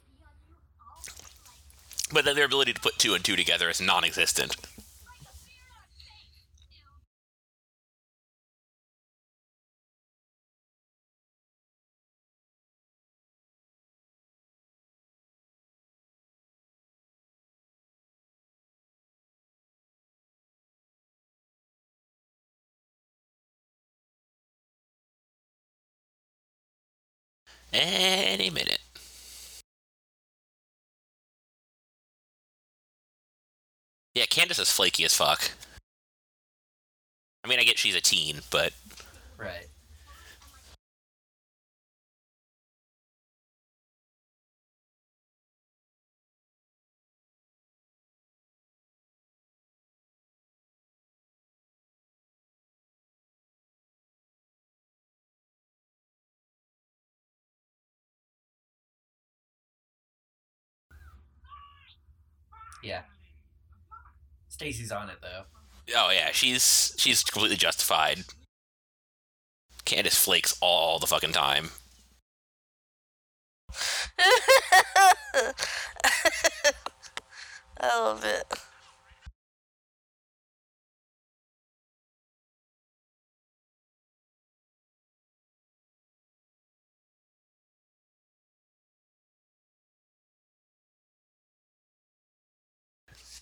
but 2.14 2.25
then 2.25 2.35
their 2.35 2.46
ability 2.46 2.73
to 2.73 2.80
put 2.80 2.96
two 2.99 3.12
and 3.12 3.23
two 3.23 3.37
together 3.37 3.68
is 3.68 3.78
non-existent. 3.78 4.56
Any 27.73 28.50
minute. 28.50 28.80
Yeah, 34.14 34.25
Candace 34.30 34.58
is 34.58 34.70
flaky 34.70 35.04
as 35.04 35.14
fuck. 35.14 35.50
I 37.44 37.49
mean, 37.49 37.61
I 37.61 37.64
get 37.64 37.78
she's 37.78 37.94
a 37.94 38.00
teen, 38.00 38.40
but 38.50 38.73
Right. 39.37 39.66
Yeah. 62.87 63.02
Stacy's 64.49 64.93
on 64.93 65.11
it 65.11 65.16
though. 65.21 65.43
oh 65.97 66.11
yeah, 66.11 66.31
she's 66.33 66.95
she's 66.97 67.25
completely 67.25 67.57
justified. 67.57 68.21
Candace 69.85 70.16
flakes 70.16 70.57
all 70.61 71.00
the 71.00 71.07
fucking 71.09 71.33
time. 71.33 71.71
I 77.78 78.00
love 78.00 78.25
it. 78.25 78.47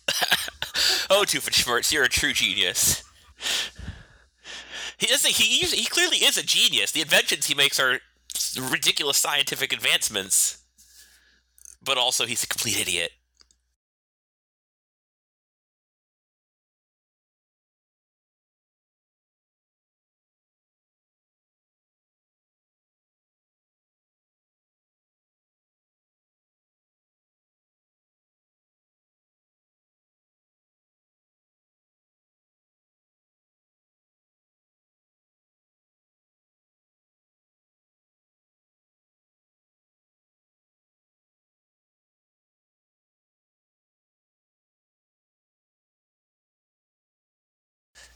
oh, 1.11 1.25
Doofenshmirtz, 1.27 1.93
you're 1.93 2.05
a 2.05 2.09
true 2.09 2.33
genius. 2.33 3.03
He 4.99 5.07
doesn't. 5.07 5.33
He 5.33 5.59
he 5.59 5.77
he 5.77 5.87
clearly 5.87 6.19
is 6.19 6.39
a 6.39 6.43
genius. 6.43 6.93
The 6.93 7.01
inventions 7.01 7.47
he 7.47 7.55
makes 7.55 7.81
are 7.81 8.01
ridiculous 8.71 9.19
scientific 9.19 9.73
advancements, 9.73 10.59
but 11.83 11.99
also 11.99 12.27
he's 12.27 12.45
a 12.45 12.47
complete 12.47 12.79
idiot. 12.79 13.11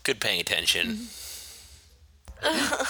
Good 0.09 0.21
paying 0.21 0.41
attention. 0.41 1.01
I 2.43 2.87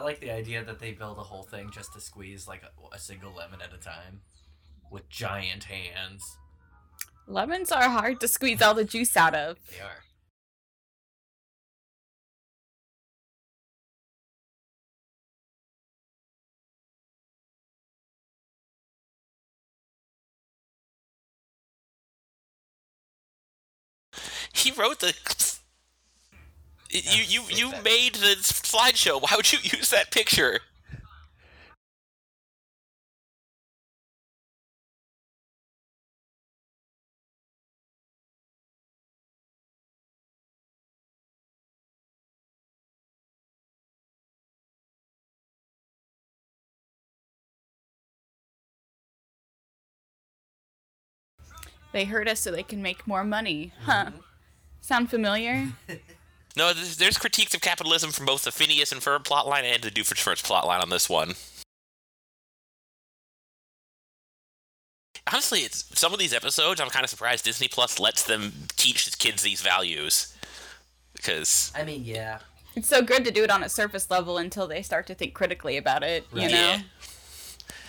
like 0.00 0.20
the 0.20 0.32
idea 0.32 0.62
that 0.62 0.80
they 0.80 0.92
build 0.92 1.16
a 1.16 1.22
whole 1.22 1.44
thing 1.44 1.70
just 1.72 1.94
to 1.94 2.00
squeeze 2.02 2.46
like 2.46 2.60
a, 2.62 2.68
a 2.94 2.98
single 2.98 3.32
lemon 3.32 3.62
at 3.62 3.72
a 3.72 3.78
time 3.78 4.20
with 4.90 5.08
giant 5.08 5.64
hands. 5.64 6.22
Lemons 7.26 7.72
are 7.72 7.88
hard 7.88 8.20
to 8.20 8.28
squeeze 8.28 8.60
all 8.60 8.74
the 8.74 8.84
juice 8.84 9.16
out 9.16 9.34
of. 9.34 9.56
They 9.70 9.80
are. 9.80 10.04
He 24.64 24.70
wrote 24.72 25.00
the. 25.00 25.14
You 26.90 27.22
you 27.24 27.42
you 27.50 27.70
made 27.82 28.14
the 28.14 28.36
slideshow. 28.40 29.20
Why 29.20 29.32
would 29.36 29.52
you 29.52 29.58
use 29.62 29.90
that 29.90 30.10
picture? 30.12 30.60
They 51.92 52.04
hurt 52.04 52.28
us 52.28 52.40
so 52.40 52.50
they 52.50 52.62
can 52.62 52.82
make 52.82 53.06
more 53.06 53.24
money. 53.24 53.72
Huh. 53.84 54.06
Mm-hmm. 54.06 54.33
Sound 54.84 55.08
familiar? 55.08 55.68
No, 56.56 56.72
there's, 56.72 56.98
there's 56.98 57.18
critiques 57.18 57.52
of 57.52 57.60
capitalism 57.60 58.12
from 58.12 58.26
both 58.26 58.44
the 58.44 58.52
Phineas 58.52 58.92
and 58.92 59.00
Ferb 59.00 59.24
plotline 59.24 59.64
and 59.64 59.82
the 59.82 59.90
Doofenshmirtz 59.90 60.40
plotline 60.44 60.80
on 60.80 60.88
this 60.88 61.10
one. 61.10 61.34
Honestly, 65.32 65.62
it's 65.62 65.98
some 65.98 66.12
of 66.12 66.20
these 66.20 66.32
episodes. 66.32 66.80
I'm 66.80 66.90
kind 66.90 67.02
of 67.02 67.10
surprised 67.10 67.44
Disney 67.44 67.66
Plus 67.66 67.98
lets 67.98 68.22
them 68.22 68.52
teach 68.76 69.08
its 69.08 69.16
kids 69.16 69.42
these 69.42 69.62
values, 69.62 70.32
because 71.12 71.72
I 71.74 71.82
mean, 71.82 72.04
yeah. 72.04 72.38
It's 72.76 72.86
so 72.86 73.02
good 73.02 73.24
to 73.24 73.32
do 73.32 73.42
it 73.42 73.50
on 73.50 73.64
a 73.64 73.68
surface 73.68 74.08
level 74.08 74.38
until 74.38 74.68
they 74.68 74.82
start 74.82 75.08
to 75.08 75.14
think 75.16 75.34
critically 75.34 75.76
about 75.76 76.04
it, 76.04 76.24
you 76.32 76.42
know? 76.42 76.46
yeah, 76.46 76.82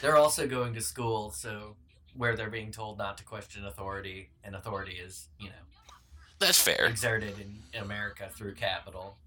They're 0.01 0.17
also 0.17 0.47
going 0.47 0.73
to 0.73 0.81
school, 0.81 1.29
so 1.29 1.75
where 2.15 2.35
they're 2.35 2.49
being 2.49 2.71
told 2.71 2.97
not 2.97 3.19
to 3.19 3.23
question 3.23 3.63
authority, 3.63 4.31
and 4.43 4.55
authority 4.55 4.93
is, 4.93 5.27
you 5.39 5.49
know, 5.49 5.65
that's 6.45 6.61
fair. 6.61 6.85
exerted 6.85 7.35
in, 7.39 7.81
America 7.81 8.29
through 8.33 8.53
capital. 8.53 9.17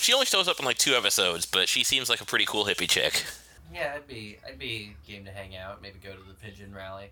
She 0.00 0.14
only 0.14 0.26
shows 0.26 0.48
up 0.48 0.58
in 0.58 0.64
like 0.64 0.78
two 0.78 0.94
episodes, 0.94 1.44
but 1.44 1.68
she 1.68 1.84
seems 1.84 2.08
like 2.08 2.20
a 2.20 2.24
pretty 2.24 2.46
cool 2.46 2.64
hippie 2.64 2.88
chick. 2.88 3.24
Yeah, 3.72 3.92
I'd 3.94 4.06
be 4.06 4.38
I'd 4.46 4.58
be 4.58 4.94
game 5.06 5.24
to 5.26 5.30
hang 5.30 5.54
out, 5.56 5.82
maybe 5.82 5.98
go 6.02 6.12
to 6.12 6.22
the 6.26 6.34
pigeon 6.34 6.74
rally. 6.74 7.10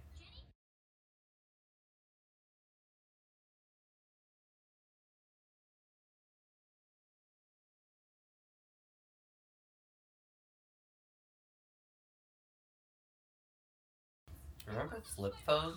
Remember 14.67 15.01
flip 15.15 15.35
phones? 15.47 15.77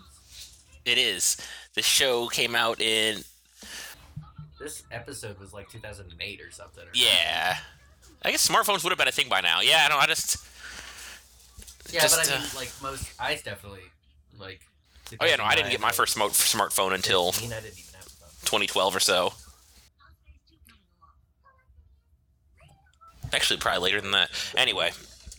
It 0.85 0.97
is. 0.97 1.37
The 1.75 1.81
show 1.81 2.27
came 2.27 2.55
out 2.55 2.81
in 2.81 3.23
This 4.59 4.83
episode 4.91 5.39
was 5.39 5.53
like 5.53 5.69
2008 5.69 6.41
or 6.41 6.51
something. 6.51 6.83
Or 6.83 6.89
yeah. 6.93 7.57
I 8.23 8.31
guess 8.31 8.47
smartphones 8.47 8.83
would 8.83 8.91
have 8.91 8.97
been 8.97 9.07
a 9.07 9.11
thing 9.11 9.29
by 9.29 9.41
now. 9.41 9.61
Yeah, 9.61 9.83
I 9.85 9.89
don't. 9.89 10.01
I 10.01 10.05
just. 10.05 10.45
Yeah, 11.91 12.01
Just, 12.01 12.17
but 12.17 12.31
I 12.31 12.35
uh, 12.35 12.39
mean, 12.39 12.49
like 12.55 12.71
most, 12.81 13.09
I 13.19 13.35
definitely 13.35 13.81
like. 14.37 14.61
Oh 15.19 15.25
yeah, 15.25 15.37
no, 15.37 15.43
I 15.43 15.55
didn't 15.55 15.71
get 15.71 15.81
my 15.81 15.91
first 15.91 16.13
smart 16.13 16.33
smartphone 16.33 16.93
until 16.93 17.29
I 17.29 17.31
didn't 17.31 17.79
even 17.79 17.93
have 17.95 18.05
2012 18.45 18.95
or 18.95 18.99
so. 18.99 19.33
Actually, 23.33 23.57
probably 23.57 23.81
later 23.81 24.01
than 24.01 24.11
that. 24.11 24.29
Anyway, 24.55 24.91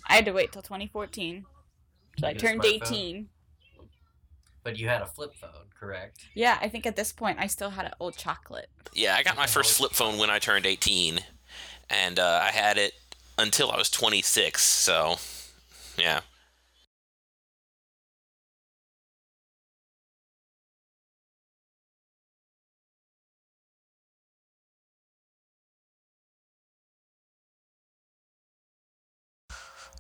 I 0.08 0.14
had 0.14 0.24
to 0.24 0.32
wait 0.32 0.52
till 0.52 0.62
2014. 0.62 1.44
So 2.18 2.26
I 2.26 2.30
You 2.30 2.34
had 2.34 2.36
a 2.36 2.40
turned 2.40 2.62
smartphone? 2.62 2.86
18. 2.86 3.28
But 4.62 4.79
you 4.79 4.88
had 4.88 5.01
a 5.01 5.07
flip 5.07 5.35
phone, 5.35 5.68
correct? 5.79 6.27
Yeah, 6.35 6.59
I 6.61 6.68
think 6.68 6.87
at 6.87 6.96
this 6.96 7.12
point 7.12 7.38
I 7.40 7.46
still 7.46 7.70
had 7.70 7.87
an 7.87 7.92
old 7.99 8.16
chocolate. 8.16 8.68
Yeah, 8.92 9.14
I 9.16 9.23
got 9.23 9.37
my 9.37 9.46
first 9.46 9.77
flip 9.77 9.92
phone 9.92 10.18
when 10.18 10.31
I 10.31 10.38
turned 10.38 10.66
18, 10.66 11.20
and 11.88 12.18
uh, 12.18 12.40
I 12.42 12.51
had 12.51 12.77
it 12.77 12.92
until 13.38 13.70
I 13.70 13.79
was 13.79 13.90
26. 13.90 14.62
So, 14.62 15.16
yeah. 15.99 16.20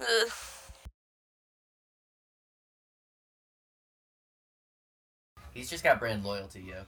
Ugh. 0.00 0.30
He's 5.54 5.68
just 5.68 5.84
got 5.84 5.98
brand 5.98 6.24
loyalty, 6.24 6.60
yo. 6.60 6.84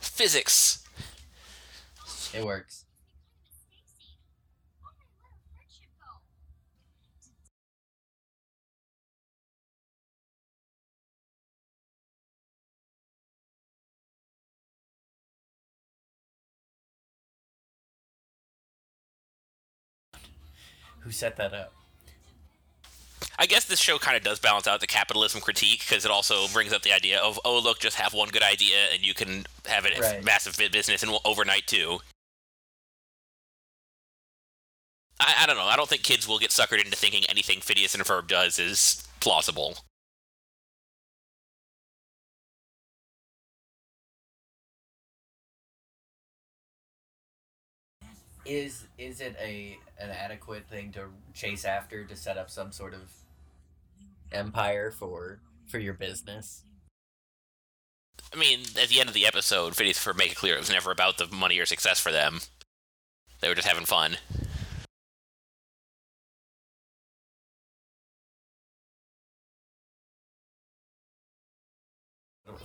Physics. 0.00 0.82
It 2.34 2.44
works. 2.44 2.84
Who 21.02 21.10
set 21.10 21.36
that 21.36 21.52
up? 21.52 21.72
I 23.38 23.46
guess 23.46 23.64
this 23.64 23.80
show 23.80 23.98
kind 23.98 24.16
of 24.16 24.22
does 24.22 24.38
balance 24.38 24.66
out 24.66 24.80
the 24.80 24.86
capitalism 24.86 25.40
critique 25.40 25.80
because 25.80 26.04
it 26.04 26.10
also 26.10 26.48
brings 26.48 26.72
up 26.72 26.82
the 26.82 26.92
idea 26.92 27.18
of, 27.20 27.40
oh, 27.44 27.58
look, 27.58 27.78
just 27.78 27.96
have 27.96 28.12
one 28.12 28.28
good 28.28 28.42
idea 28.42 28.86
and 28.92 29.02
you 29.02 29.14
can 29.14 29.46
have 29.66 29.84
it 29.84 29.98
Right. 29.98 30.22
massive 30.24 30.56
business 30.70 31.02
and 31.02 31.12
overnight 31.24 31.66
too. 31.66 32.00
I, 35.18 35.34
I 35.40 35.46
don't 35.46 35.56
know. 35.56 35.64
I 35.64 35.76
don't 35.76 35.88
think 35.88 36.02
kids 36.02 36.28
will 36.28 36.38
get 36.38 36.50
suckered 36.50 36.84
into 36.84 36.96
thinking 36.96 37.24
anything 37.28 37.60
Phineas 37.60 37.94
and 37.94 38.04
Ferb 38.04 38.26
does 38.28 38.58
is 38.58 39.02
plausible. 39.20 39.78
Is 48.44 48.88
is 48.98 49.20
it 49.20 49.36
a 49.40 49.78
an 49.98 50.10
adequate 50.10 50.68
thing 50.68 50.90
to 50.92 51.04
chase 51.32 51.64
after 51.64 52.04
to 52.04 52.16
set 52.16 52.36
up 52.36 52.50
some 52.50 52.72
sort 52.72 52.92
of 52.92 53.12
empire 54.32 54.90
for 54.90 55.38
for 55.68 55.78
your 55.78 55.94
business? 55.94 56.64
I 58.34 58.38
mean, 58.38 58.60
at 58.80 58.88
the 58.88 58.98
end 58.98 59.08
of 59.08 59.14
the 59.14 59.26
episode, 59.26 59.76
Phineas 59.76 60.02
Ferb 60.02 60.16
make 60.16 60.32
it 60.32 60.36
clear 60.36 60.54
it 60.56 60.60
was 60.60 60.70
never 60.70 60.90
about 60.90 61.18
the 61.18 61.26
money 61.28 61.58
or 61.58 61.66
success 61.66 62.00
for 62.00 62.10
them. 62.10 62.40
They 63.40 63.48
were 63.48 63.54
just 63.54 63.68
having 63.68 63.84
fun. 63.84 64.16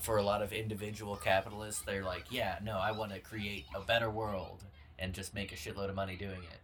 For 0.01 0.17
a 0.17 0.23
lot 0.23 0.41
of 0.41 0.53
individual 0.53 1.15
capitalists, 1.17 1.81
they're 1.81 2.03
like, 2.03 2.25
yeah, 2.31 2.59
no, 2.63 2.77
I 2.77 2.91
want 2.91 3.11
to 3.13 3.19
create 3.19 3.65
a 3.75 3.81
better 3.81 4.09
world 4.09 4.63
and 4.99 5.13
just 5.13 5.33
make 5.33 5.51
a 5.51 5.55
shitload 5.55 5.89
of 5.89 5.95
money 5.95 6.15
doing 6.15 6.41
it. 6.51 6.59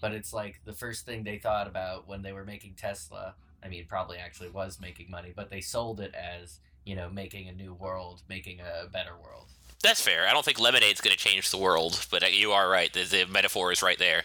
But 0.00 0.12
it's 0.12 0.32
like 0.32 0.60
the 0.64 0.72
first 0.72 1.06
thing 1.06 1.24
they 1.24 1.38
thought 1.38 1.66
about 1.66 2.06
when 2.06 2.22
they 2.22 2.32
were 2.32 2.44
making 2.44 2.74
Tesla. 2.76 3.34
I 3.64 3.68
mean, 3.68 3.86
probably 3.88 4.18
actually 4.18 4.50
was 4.50 4.80
making 4.80 5.10
money, 5.10 5.32
but 5.34 5.50
they 5.50 5.60
sold 5.60 6.00
it 6.00 6.14
as, 6.14 6.60
you 6.84 6.94
know, 6.94 7.08
making 7.08 7.48
a 7.48 7.52
new 7.52 7.74
world, 7.74 8.22
making 8.28 8.60
a 8.60 8.88
better 8.88 9.14
world. 9.22 9.48
That's 9.82 10.00
fair. 10.00 10.26
I 10.26 10.32
don't 10.32 10.44
think 10.44 10.60
lemonade's 10.60 11.00
going 11.00 11.16
to 11.16 11.22
change 11.22 11.50
the 11.50 11.58
world, 11.58 12.06
but 12.10 12.22
uh, 12.22 12.26
you 12.26 12.52
are 12.52 12.68
right. 12.68 12.92
The, 12.92 13.04
the 13.04 13.26
metaphor 13.26 13.72
is 13.72 13.82
right 13.82 13.98
there. 13.98 14.24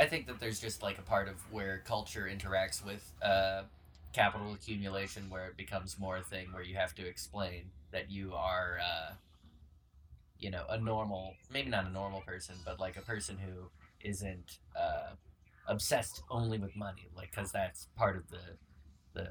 I 0.00 0.06
think 0.06 0.26
that 0.28 0.40
there's 0.40 0.58
just 0.58 0.82
like 0.82 0.98
a 0.98 1.02
part 1.02 1.28
of 1.28 1.34
where 1.52 1.82
culture 1.84 2.26
interacts 2.26 2.82
with 2.82 3.12
uh, 3.20 3.64
capital 4.14 4.54
accumulation 4.54 5.28
where 5.28 5.48
it 5.48 5.58
becomes 5.58 5.98
more 5.98 6.16
a 6.16 6.22
thing 6.22 6.50
where 6.52 6.62
you 6.62 6.74
have 6.76 6.94
to 6.94 7.06
explain 7.06 7.64
that 7.92 8.10
you 8.10 8.32
are, 8.32 8.78
uh, 8.82 9.12
you 10.38 10.50
know, 10.50 10.64
a 10.70 10.80
normal, 10.80 11.34
maybe 11.52 11.68
not 11.68 11.84
a 11.84 11.90
normal 11.90 12.22
person, 12.22 12.54
but 12.64 12.80
like 12.80 12.96
a 12.96 13.02
person 13.02 13.36
who 13.36 13.68
isn't 14.00 14.56
uh, 14.74 15.10
obsessed 15.68 16.22
only 16.30 16.56
with 16.56 16.74
money, 16.74 17.08
like 17.14 17.30
because 17.30 17.52
that's 17.52 17.88
part 17.94 18.16
of 18.16 18.22
the 18.30 18.56
the 19.12 19.28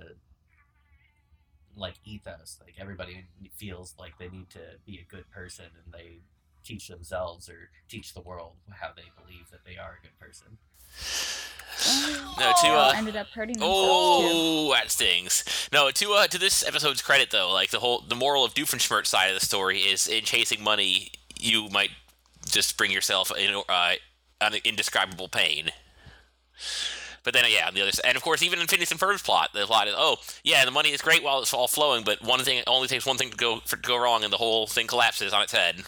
like 1.76 1.96
ethos. 2.06 2.60
Like 2.64 2.76
everybody 2.80 3.26
feels 3.56 3.96
like 3.98 4.20
they 4.20 4.30
need 4.30 4.52
to 4.52 4.78
be 4.86 5.00
a 5.00 5.12
good 5.12 5.32
person 5.32 5.66
and 5.84 5.92
they 5.92 6.20
teach 6.64 6.88
themselves 6.88 7.50
or 7.50 7.70
teach 7.90 8.14
the 8.14 8.22
world 8.22 8.54
how 8.72 8.90
they 8.96 9.06
believe 9.22 9.50
that 9.52 9.66
they 9.66 9.78
are 9.78 9.98
a 10.00 10.02
good 10.02 10.18
person. 10.20 10.58
No, 12.38 12.52
to 12.62 12.68
uh, 12.68 12.94
ended 12.96 13.16
up 13.16 13.28
hurting 13.28 13.58
themselves 13.58 14.22
too. 14.22 14.30
Oh, 14.32 14.72
that 14.74 14.92
stings. 14.92 15.70
No, 15.72 15.92
to 15.92 16.12
uh, 16.14 16.28
to 16.28 16.38
this 16.38 16.66
episode's 16.68 17.02
credit 17.02 17.32
though, 17.32 17.52
like 17.52 17.72
the 17.72 17.80
whole 17.80 18.02
the 18.02 18.16
moral 18.16 18.44
of 18.44 18.54
Doofenshmirtz 18.54 19.08
side 19.08 19.28
of 19.28 19.40
the 19.40 19.46
story 19.46 19.80
is 19.80 20.08
in 20.08 20.24
chasing 20.24 20.62
money, 20.62 21.12
you 21.40 21.70
might 21.70 21.92
just 22.46 22.78
bring 22.78 22.92
yourself 22.92 23.32
in 23.38 23.62
uh, 23.70 23.94
an 24.42 24.54
indescribable 24.64 25.30
pain. 25.30 25.72
But 27.24 27.34
then, 27.34 27.44
yeah, 27.50 27.68
on 27.68 27.74
the 27.74 27.82
other 27.82 27.92
side, 27.92 28.06
and 28.08 28.18
of 28.18 28.24
course, 28.24 28.42
even 28.42 28.60
in 28.60 28.68
Phineas 28.68 28.92
and 28.92 29.00
Ferb's 29.00 29.22
plot, 29.22 29.50
the 29.54 29.66
plot 29.66 29.88
is, 29.88 29.94
oh, 29.96 30.18
yeah, 30.44 30.64
the 30.64 30.72
money 30.72 30.92
is 30.92 31.02
great 31.02 31.22
while 31.22 31.42
it's 31.42 31.54
all 31.54 31.68
flowing, 31.68 32.04
but 32.04 32.22
one 32.22 32.40
thing 32.40 32.58
it 32.58 32.64
only 32.66 32.88
takes 32.88 33.06
one 33.06 33.18
thing 33.18 33.30
to 33.30 33.38
go 33.38 33.60
for, 33.66 33.76
to 33.76 33.82
go 33.82 33.98
wrong, 33.98 34.24
and 34.24 34.32
the 34.32 34.38
whole 34.38 34.68
thing 34.68 34.88
collapses 34.88 35.34
on 35.34 35.44
its 35.44 35.52
head. 35.52 35.84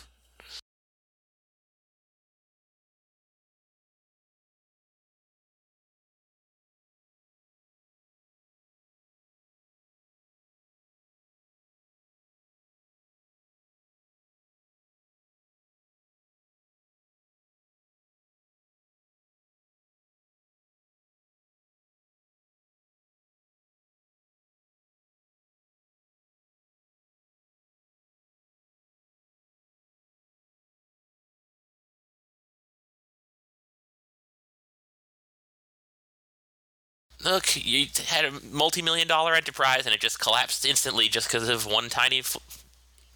Look, 37.23 37.63
you 37.63 37.87
had 38.07 38.25
a 38.25 38.31
multi-million 38.51 39.07
dollar 39.07 39.35
enterprise, 39.35 39.85
and 39.85 39.93
it 39.93 40.01
just 40.01 40.19
collapsed 40.19 40.65
instantly 40.65 41.07
just 41.07 41.27
because 41.27 41.47
of 41.49 41.65
one 41.65 41.89
tiny 41.89 42.19
f- 42.19 42.37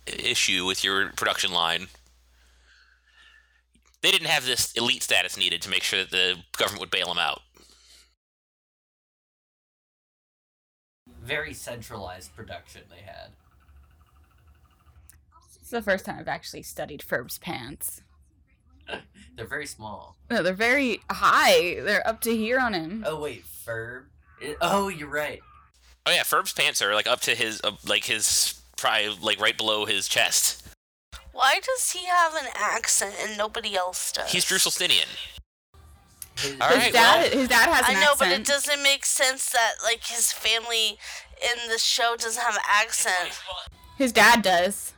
issue 0.05 0.65
with 0.65 0.83
your 0.83 1.09
production 1.09 1.51
line. 1.51 1.87
They 4.01 4.11
didn't 4.11 4.27
have 4.27 4.45
this 4.45 4.71
elite 4.73 5.01
status 5.01 5.37
needed 5.37 5.63
to 5.63 5.69
make 5.69 5.81
sure 5.81 6.01
that 6.01 6.11
the 6.11 6.35
government 6.57 6.81
would 6.81 6.91
bail 6.91 7.07
them 7.07 7.17
out. 7.17 7.41
very 11.25 11.53
centralized 11.53 12.35
production 12.35 12.83
they 12.89 13.01
had. 13.03 13.31
It's 15.59 15.71
the 15.71 15.81
first 15.81 16.05
time 16.05 16.19
I've 16.19 16.27
actually 16.27 16.61
studied 16.61 17.01
Ferb's 17.01 17.39
pants. 17.39 18.01
They're 19.35 19.47
very 19.47 19.65
small. 19.65 20.15
No, 20.29 20.41
they're 20.41 20.53
very 20.53 21.01
high. 21.11 21.79
They're 21.81 22.07
up 22.07 22.21
to 22.21 22.35
here 22.35 22.57
on 22.59 22.73
him. 22.73 23.03
Oh 23.05 23.19
wait, 23.19 23.43
Ferb. 23.45 24.05
It- 24.41 24.57
oh, 24.61 24.87
you're 24.87 25.09
right. 25.09 25.41
Oh 26.05 26.11
yeah, 26.11 26.23
Ferb's 26.23 26.53
pants 26.53 26.81
are 26.81 26.93
like 26.93 27.05
up 27.07 27.19
to 27.21 27.35
his 27.35 27.59
uh, 27.63 27.71
like 27.85 28.05
his 28.05 28.61
probably 28.77 29.09
like 29.21 29.39
right 29.41 29.57
below 29.57 29.85
his 29.85 30.07
chest. 30.07 30.65
Why 31.33 31.59
does 31.61 31.91
he 31.91 32.05
have 32.05 32.33
an 32.35 32.47
accent 32.55 33.15
and 33.21 33.37
nobody 33.37 33.75
else 33.75 34.11
does? 34.13 34.31
He's 34.31 34.45
Drusselsteinian. 34.45 35.05
His- 36.37 36.51
his 36.51 36.59
right, 36.59 36.93
dad, 36.93 37.31
well- 37.31 37.39
his 37.39 37.47
dad 37.49 37.69
has 37.69 37.89
an 37.89 37.95
I 37.97 38.01
know, 38.01 38.13
but 38.17 38.29
it 38.29 38.45
doesn't 38.45 38.81
make 38.83 39.05
sense 39.05 39.49
that 39.51 39.73
like 39.83 40.05
his 40.05 40.31
family 40.31 40.97
in 41.41 41.69
the 41.69 41.77
show 41.77 42.15
doesn't 42.17 42.41
have 42.41 42.55
an 42.55 42.61
accent. 42.69 43.39
His 43.97 44.11
dad 44.11 44.41
does. 44.41 44.93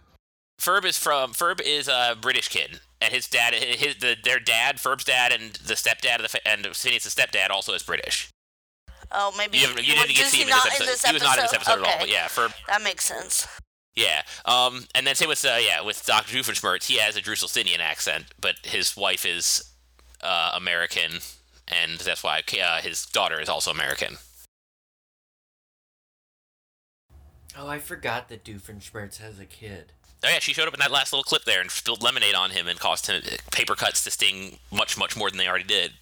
Ferb 0.59 0.85
is 0.85 0.97
from 0.97 1.33
Ferb 1.33 1.59
is 1.61 1.87
a 1.87 2.15
British 2.19 2.47
kid, 2.49 2.79
and 3.01 3.13
his 3.13 3.27
dad, 3.27 3.53
his 3.53 3.97
the, 3.97 4.15
their 4.23 4.39
dad, 4.39 4.77
Ferb's 4.77 5.03
dad, 5.03 5.31
and 5.31 5.53
the 5.53 5.73
stepdad 5.75 6.23
of 6.23 6.31
the 6.31 6.47
and 6.47 6.65
Phineas' 6.75 7.13
stepdad 7.13 7.49
also 7.49 7.73
is 7.73 7.83
British. 7.83 8.29
Oh, 9.11 9.33
maybe 9.37 9.57
You, 9.59 9.67
haven't- 9.67 9.87
you 9.87 9.93
didn't 9.93 10.09
get 10.09 10.17
to 10.17 10.25
see 10.25 10.41
him 10.41 10.49
in 10.49 10.53
this 10.53 10.65
episode. 10.65 10.83
in 10.83 10.87
this 10.89 11.05
He 11.05 11.13
was 11.13 11.23
not 11.23 11.37
in 11.37 11.43
this 11.43 11.53
episode 11.53 11.71
at 11.73 11.79
all. 11.79 11.85
Okay. 11.85 11.97
But 12.01 12.09
yeah, 12.09 12.27
Ferb. 12.27 12.53
That 12.67 12.81
makes 12.81 13.05
sense. 13.05 13.47
Yeah. 13.95 14.21
Um, 14.45 14.85
and 14.93 15.07
then 15.07 15.15
same 15.15 15.29
with 15.29 15.43
uh, 15.45 15.57
yeah 15.59 15.81
with 15.81 16.05
Doctor 16.05 16.37
Doofenshmirtz. 16.37 16.85
He 16.87 16.97
has 16.97 17.15
a 17.15 17.21
Drusselsteinian 17.21 17.79
accent, 17.79 18.25
but 18.39 18.55
his 18.63 18.95
wife 18.97 19.25
is 19.25 19.63
uh, 20.21 20.51
American, 20.55 21.19
and 21.67 21.99
that's 21.99 22.23
why 22.23 22.41
uh, 22.61 22.81
his 22.81 23.05
daughter 23.05 23.39
is 23.39 23.47
also 23.49 23.71
American. 23.71 24.17
Oh, 27.57 27.67
I 27.67 27.79
forgot 27.79 28.29
that 28.29 28.43
Doofenshmirtz 28.43 29.17
has 29.17 29.39
a 29.39 29.45
kid. 29.45 29.93
Oh 30.23 30.29
yeah, 30.29 30.39
she 30.39 30.53
showed 30.53 30.67
up 30.67 30.73
in 30.73 30.79
that 30.79 30.91
last 30.91 31.13
little 31.13 31.23
clip 31.23 31.45
there 31.45 31.61
and 31.61 31.69
spilled 31.69 32.01
lemonade 32.01 32.33
on 32.33 32.49
him 32.49 32.67
and 32.67 32.79
caused 32.79 33.07
him 33.07 33.21
uh, 33.25 33.37
paper 33.51 33.75
cuts 33.75 34.03
to 34.03 34.11
sting 34.11 34.57
much 34.71 34.97
much 34.97 35.15
more 35.15 35.29
than 35.29 35.37
they 35.37 35.47
already 35.47 35.63
did. 35.63 35.93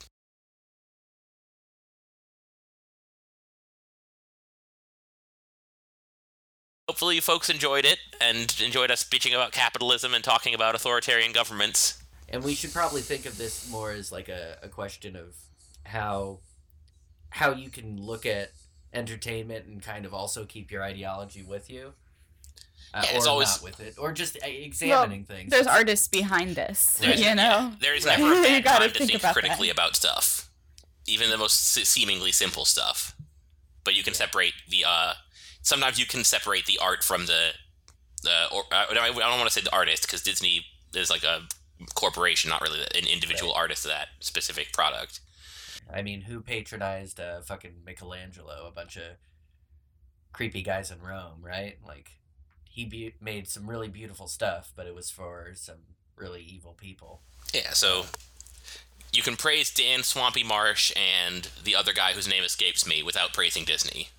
Hopefully, 6.88 7.15
you 7.15 7.21
folks 7.21 7.49
enjoyed 7.49 7.84
it 7.84 7.97
and 8.21 8.56
enjoyed 8.63 8.91
us 8.91 9.04
bitching 9.04 9.34
about 9.34 9.51
capitalism 9.51 10.13
and 10.13 10.23
talking 10.23 10.54
about 10.54 10.75
authoritarian 10.75 11.34
governments. 11.34 12.01
And 12.30 12.43
we 12.43 12.56
should 12.56 12.71
probably 12.71 13.01
think 13.01 13.25
of 13.25 13.38
this 13.38 13.69
more 13.69 13.91
as 13.91 14.12
like 14.12 14.30
a, 14.30 14.58
a 14.63 14.69
question 14.69 15.15
of 15.15 15.36
how 15.84 16.39
how 17.32 17.51
you 17.51 17.69
can 17.69 17.99
look 18.01 18.25
at 18.25 18.51
entertainment 18.93 19.65
and 19.65 19.82
kind 19.82 20.06
of 20.06 20.13
also 20.13 20.45
keep 20.45 20.71
your 20.71 20.84
ideology 20.84 21.43
with 21.43 21.69
you. 21.69 21.93
Uh, 22.95 23.03
Yeah, 23.12 23.19
or 23.19 23.27
always- 23.27 23.49
not 23.49 23.62
with 23.63 23.79
it, 23.81 23.95
or 23.97 24.13
just 24.13 24.38
uh, 24.41 24.47
examining 24.47 25.25
things. 25.25 25.51
There's 25.51 25.67
artists 25.67 26.08
behind 26.08 26.55
this, 26.55 26.95
There's- 27.01 27.19
you 27.19 27.36
know. 27.36 27.73
There 27.81 27.93
is 27.93 28.05
Right. 28.05 28.17
never 28.17 28.31
a 28.31 28.36
You 28.38 28.43
bad 28.43 28.63
gotta 28.63 28.79
time 28.86 28.91
to 28.93 28.97
think 28.99 29.12
think 29.12 29.21
about 29.21 29.34
critically 29.34 29.67
that. 29.67 29.73
about 29.73 29.95
stuff, 29.97 30.49
even 31.05 31.29
the 31.29 31.38
most 31.38 31.58
seemingly 31.73 32.31
simple 32.31 32.63
stuff. 32.63 33.13
But 33.84 33.93
you 33.95 34.03
can 34.03 34.13
separate 34.13 34.53
the. 34.69 34.86
uh 34.88 35.13
Sometimes 35.62 35.99
you 35.99 36.05
can 36.05 36.23
separate 36.23 36.65
the 36.67 36.79
art 36.79 37.03
from 37.03 37.25
the. 37.25 37.51
the 38.23 38.47
or 38.51 38.63
I 38.71 38.86
I 38.89 38.95
don't 39.12 39.38
want 39.39 39.49
to 39.49 39.53
say 39.53 39.62
the 39.62 39.75
artist 39.75 40.03
because 40.03 40.21
Disney 40.23 40.65
is 40.93 41.10
like 41.10 41.23
a 41.23 41.41
corporation, 41.95 42.49
not 42.49 42.62
really 42.62 42.79
an 42.81 43.05
individual 43.12 43.51
artist 43.51 43.84
of 43.86 43.91
that 43.91 44.08
specific 44.21 44.71
product. 44.71 45.19
I 45.93 46.01
mean, 46.01 46.21
who 46.21 46.39
patronized 46.41 47.19
uh, 47.19 47.41
fucking 47.41 47.84
Michelangelo? 47.86 48.65
A 48.67 48.71
bunch 48.71 48.95
of 48.95 49.17
creepy 50.34 50.63
guys 50.63 50.89
in 50.91 51.01
Rome, 51.01 51.41
right? 51.43 51.77
Like, 51.86 52.12
he 52.75 52.83
be- 52.83 53.13
made 53.21 53.47
some 53.47 53.69
really 53.69 53.88
beautiful 53.88 54.27
stuff, 54.27 54.73
but 54.75 54.85
it 54.85 54.93
was 54.93 55.09
for 55.09 55.51
some 55.55 55.77
really 56.17 56.41
evil 56.41 56.73
people. 56.73 57.21
Yeah, 57.53 57.69
so 57.71 58.03
you 59.13 59.23
can 59.23 59.38
praise 59.38 59.73
Dan 59.73 60.03
Swampy 60.03 60.43
Marsh 60.43 60.91
and 60.97 61.47
the 61.63 61.73
other 61.73 61.93
guy 61.93 62.11
whose 62.11 62.27
name 62.27 62.43
escapes 62.43 62.85
me 62.85 63.01
without 63.01 63.31
praising 63.31 63.63
Disney. 63.63 64.09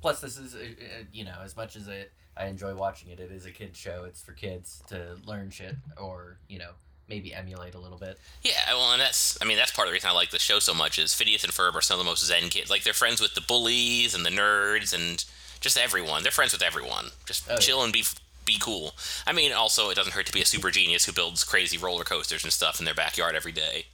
Plus, 0.00 0.22
this 0.22 0.38
is, 0.38 0.54
uh, 0.54 0.58
uh, 0.58 1.04
you 1.12 1.22
know, 1.22 1.36
as 1.44 1.54
much 1.54 1.76
as 1.76 1.86
it, 1.86 2.12
I 2.34 2.46
enjoy 2.46 2.74
watching 2.74 3.10
it, 3.10 3.20
it 3.20 3.30
is 3.30 3.44
a 3.44 3.50
kid's 3.50 3.78
show. 3.78 4.04
It's 4.04 4.22
for 4.22 4.32
kids 4.32 4.82
to 4.88 5.18
learn 5.26 5.50
shit 5.50 5.76
or, 5.98 6.38
you 6.48 6.58
know, 6.58 6.70
maybe 7.10 7.34
emulate 7.34 7.74
a 7.74 7.78
little 7.78 7.98
bit. 7.98 8.18
Yeah, 8.42 8.52
well, 8.70 8.92
and 8.92 9.00
that's, 9.02 9.36
I 9.42 9.44
mean, 9.44 9.58
that's 9.58 9.70
part 9.70 9.86
of 9.86 9.90
the 9.90 9.96
reason 9.96 10.08
I 10.08 10.14
like 10.14 10.30
the 10.30 10.38
show 10.38 10.60
so 10.60 10.72
much 10.72 10.98
is 10.98 11.12
Phineas 11.12 11.44
and 11.44 11.52
Ferb 11.52 11.74
are 11.74 11.82
some 11.82 12.00
of 12.00 12.06
the 12.06 12.10
most 12.10 12.24
zen 12.24 12.48
kids. 12.48 12.70
Like, 12.70 12.84
they're 12.84 12.94
friends 12.94 13.20
with 13.20 13.34
the 13.34 13.42
bullies 13.42 14.14
and 14.14 14.24
the 14.24 14.30
nerds 14.30 14.94
and 14.94 15.22
just 15.60 15.78
everyone. 15.78 16.22
They're 16.22 16.32
friends 16.32 16.52
with 16.52 16.62
everyone. 16.62 17.06
Just 17.26 17.48
Oh, 17.48 17.54
yeah. 17.54 17.58
chill 17.58 17.82
and 17.82 17.92
be 17.92 18.04
be 18.44 18.58
cool. 18.60 18.94
I 19.26 19.32
mean, 19.32 19.52
also, 19.52 19.90
it 19.90 19.96
doesn't 19.96 20.12
hurt 20.12 20.26
to 20.26 20.32
be 20.32 20.40
a 20.40 20.46
super 20.46 20.70
genius 20.70 21.04
who 21.04 21.12
builds 21.12 21.42
crazy 21.42 21.76
roller 21.76 22.04
coasters 22.04 22.44
and 22.44 22.52
stuff 22.52 22.78
in 22.78 22.84
their 22.84 22.94
backyard 22.94 23.34
every 23.34 23.50
day. 23.52 23.86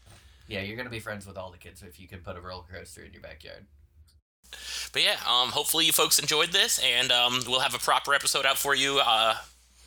Yeah, 0.46 0.60
you're 0.60 0.76
going 0.76 0.84
to 0.86 0.90
be 0.90 1.00
friends 1.00 1.26
with 1.26 1.38
all 1.38 1.50
the 1.50 1.56
kids 1.56 1.82
if 1.82 1.98
you 1.98 2.06
can 2.06 2.18
put 2.18 2.36
a 2.36 2.40
roller 2.40 2.64
coaster 2.70 3.02
in 3.02 3.12
your 3.14 3.22
backyard. 3.22 3.64
But 4.92 5.02
yeah, 5.02 5.16
um, 5.26 5.48
hopefully 5.50 5.86
you 5.86 5.92
folks 5.92 6.18
enjoyed 6.18 6.50
this, 6.52 6.78
and 6.80 7.10
um, 7.10 7.40
we'll 7.48 7.60
have 7.60 7.74
a 7.74 7.78
proper 7.78 8.12
episode 8.12 8.44
out 8.44 8.58
for 8.58 8.74
you. 8.74 9.00
Uh, 9.02 9.36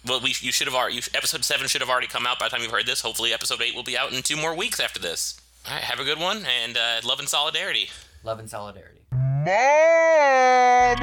well, 0.08 0.20
we 0.20 0.30
you 0.40 0.52
should 0.52 0.66
have 0.66 0.76
already 0.76 0.98
episode 1.14 1.44
seven 1.44 1.68
should 1.68 1.82
have 1.82 1.90
already 1.90 2.08
come 2.08 2.26
out 2.26 2.40
by 2.40 2.48
the 2.48 2.50
time 2.50 2.62
you've 2.64 2.72
heard 2.72 2.88
this. 2.88 3.02
Hopefully, 3.02 3.32
episode 3.34 3.62
eight 3.62 3.76
will 3.76 3.84
be 3.84 3.96
out 3.98 4.12
in 4.12 4.24
two 4.24 4.36
more 4.38 4.56
weeks 4.56 4.80
after 4.80 5.00
this. 5.00 5.40
All 5.68 5.74
right, 5.76 5.84
have 5.84 6.00
a 6.00 6.04
good 6.04 6.20
one, 6.20 6.44
and 6.64 6.76
uh, 6.78 7.02
love 7.04 7.20
and 7.20 7.30
solidarity. 7.30 7.90
Love 8.24 8.40
and 8.40 8.50
solidarity. 8.50 8.95
It 9.48 11.02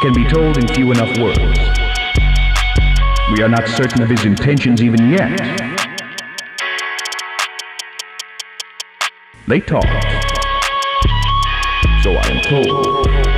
can 0.00 0.14
be 0.14 0.24
told 0.24 0.56
in 0.56 0.66
few 0.68 0.90
enough 0.90 1.18
words. 1.18 1.38
We 3.32 3.42
are 3.42 3.48
not 3.48 3.68
certain 3.68 4.02
of 4.02 4.08
his 4.08 4.24
intentions 4.24 4.80
even 4.80 5.10
yet. 5.10 5.38
They 9.48 9.60
talk. 9.60 9.84
So 12.02 12.12
I 12.12 12.26
am 12.30 12.40
told. 12.42 13.29